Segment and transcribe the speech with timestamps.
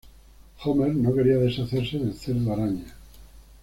[0.63, 2.95] Homer no quería deshacerse del cerdo araña.